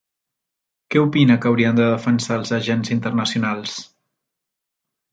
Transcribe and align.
Què 0.95 1.01
opina 1.03 1.37
que 1.43 1.51
haurien 1.51 1.77
de 1.81 1.87
defensar 1.91 2.39
els 2.41 2.55
agents 2.59 2.93
internacionals? 2.99 3.81